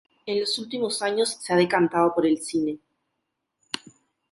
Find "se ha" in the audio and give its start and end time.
1.39-1.55